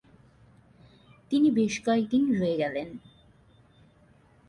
[1.31, 2.87] তিনি বেশ কয়েক দিন রয়ে গেলেন।